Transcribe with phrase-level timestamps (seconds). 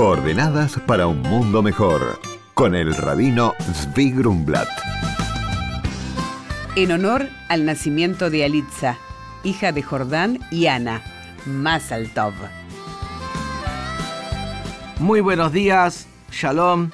[0.00, 2.18] Coordenadas para un mundo mejor.
[2.54, 4.66] Con el rabino Zvi Grumblat.
[6.74, 8.96] En honor al nacimiento de Alitza,
[9.44, 11.02] hija de Jordán y Ana,
[11.44, 12.32] Masal Tov.
[15.00, 16.88] Muy buenos días, Shalom.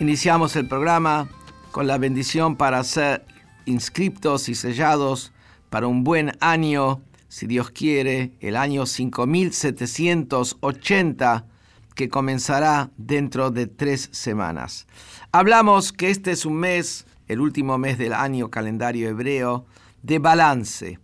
[0.00, 1.28] Iniciamos el programa
[1.70, 3.24] con la bendición para ser
[3.66, 5.30] inscriptos y sellados
[5.70, 11.51] para un buen año, si Dios quiere, el año 5780
[11.94, 14.86] que comenzará dentro de tres semanas.
[15.30, 19.66] Hablamos que este es un mes, el último mes del año calendario hebreo,
[20.02, 20.98] de balance.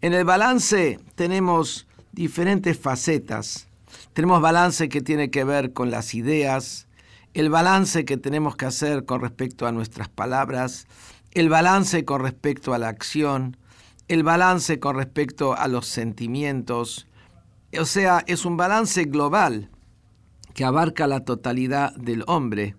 [0.00, 3.68] En el balance tenemos diferentes facetas.
[4.12, 6.88] Tenemos balance que tiene que ver con las ideas,
[7.34, 10.86] el balance que tenemos que hacer con respecto a nuestras palabras,
[11.32, 13.56] el balance con respecto a la acción,
[14.08, 17.06] el balance con respecto a los sentimientos.
[17.78, 19.70] O sea, es un balance global
[20.60, 22.76] que abarca la totalidad del hombre,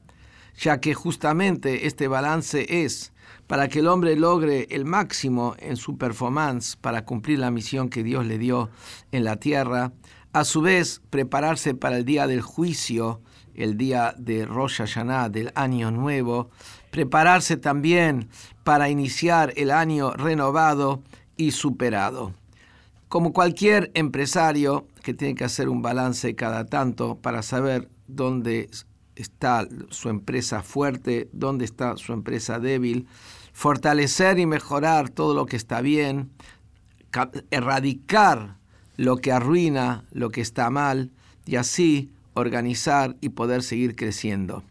[0.56, 3.12] ya que justamente este balance es
[3.48, 8.04] para que el hombre logre el máximo en su performance para cumplir la misión que
[8.04, 8.70] Dios le dio
[9.12, 9.94] en la tierra,
[10.32, 13.24] a su vez prepararse para el día del juicio,
[13.56, 16.52] el día de Rosh Hashanah, del año nuevo,
[16.92, 18.30] prepararse también
[18.64, 21.02] para iniciar el año renovado
[21.36, 22.36] y superado.
[23.12, 28.70] Como cualquier empresario que tiene que hacer un balance cada tanto para saber dónde
[29.18, 33.08] está su empresa fuerte, dónde está su empresa débil,
[33.52, 36.30] fortalecer y mejorar todo lo que está bien,
[37.50, 38.56] erradicar
[38.96, 41.12] lo que arruina, lo que está mal,
[41.46, 44.64] y así organizar y poder seguir creciendo.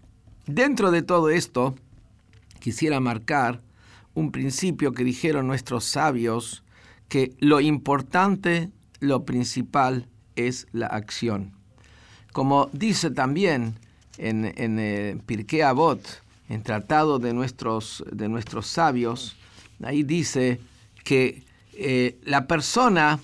[0.47, 1.75] Dentro de todo esto,
[2.59, 3.61] quisiera marcar
[4.15, 6.65] un principio que dijeron nuestros sabios
[7.11, 11.53] que lo importante, lo principal es la acción.
[12.33, 13.75] Como dice también
[14.17, 19.37] en, en eh, Avot, en tratado de nuestros, de nuestros sabios,
[19.83, 20.61] ahí dice
[21.03, 21.43] que
[21.75, 23.19] eh, la persona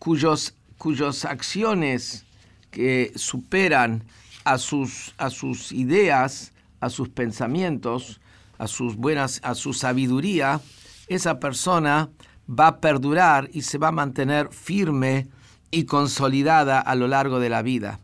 [0.00, 2.24] cuyos, cuyas acciones
[2.72, 4.02] que superan
[4.42, 8.20] a sus, a sus ideas, a sus pensamientos,
[8.58, 10.60] a sus buenas, a su sabiduría,
[11.06, 12.08] esa persona
[12.48, 15.28] va a perdurar y se va a mantener firme
[15.70, 18.00] y consolidada a lo largo de la vida.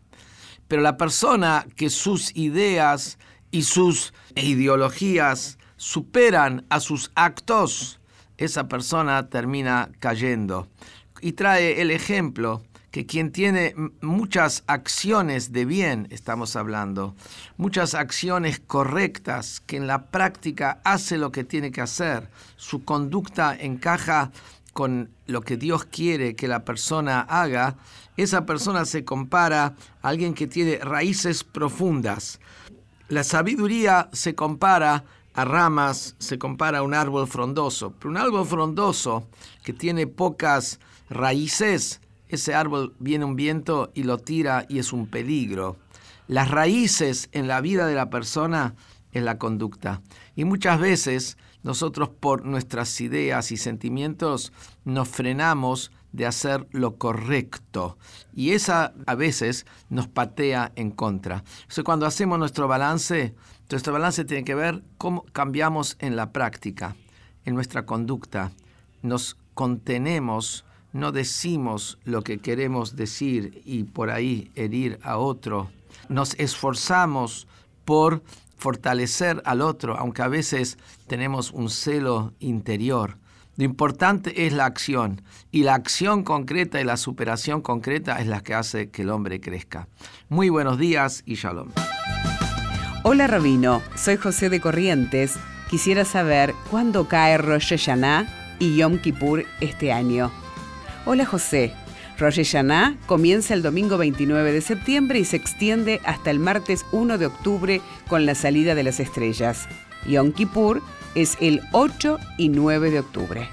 [0.67, 3.17] Pero la persona que sus ideas
[3.51, 7.99] y sus ideologías superan a sus actos,
[8.37, 10.67] esa persona termina cayendo.
[11.21, 12.61] Y trae el ejemplo
[12.95, 17.13] que quien tiene muchas acciones de bien, estamos hablando,
[17.57, 23.53] muchas acciones correctas, que en la práctica hace lo que tiene que hacer, su conducta
[23.53, 24.31] encaja
[24.71, 27.75] con lo que Dios quiere que la persona haga,
[28.15, 32.39] esa persona se compara a alguien que tiene raíces profundas.
[33.09, 38.45] La sabiduría se compara a ramas, se compara a un árbol frondoso, pero un árbol
[38.45, 39.27] frondoso
[39.65, 40.79] que tiene pocas
[41.09, 41.99] raíces,
[42.29, 45.77] ese árbol viene un viento y lo tira y es un peligro.
[46.27, 48.75] Las raíces en la vida de la persona
[49.11, 50.01] es la conducta.
[50.35, 54.53] Y muchas veces nosotros por nuestras ideas y sentimientos
[54.83, 57.97] nos frenamos de hacer lo correcto.
[58.33, 61.43] Y esa a veces nos patea en contra.
[61.61, 63.35] Entonces cuando hacemos nuestro balance,
[63.69, 66.95] nuestro balance tiene que ver cómo cambiamos en la práctica,
[67.45, 68.51] en nuestra conducta.
[69.01, 75.69] Nos contenemos no decimos lo que queremos decir y por ahí herir a otro.
[76.07, 77.47] Nos esforzamos
[77.83, 78.23] por
[78.55, 83.17] fortalecer al otro, aunque a veces tenemos un celo interior.
[83.57, 88.39] Lo importante es la acción y la acción concreta y la superación concreta es la
[88.39, 89.89] que hace que el hombre crezca.
[90.29, 91.71] Muy buenos días y shalom.
[93.03, 95.35] Hola Rabino, soy José de Corrientes.
[95.69, 100.31] Quisiera saber cuándo cae Rosh Hashanah y Yom Kippur este año.
[101.05, 101.73] Hola José.
[102.17, 107.19] Rosh Hashanah comienza el domingo 29 de septiembre y se extiende hasta el martes 1
[107.19, 109.67] de octubre con la salida de las estrellas.
[110.07, 110.81] Yom Kippur
[111.13, 113.47] es el 8 y 9 de octubre.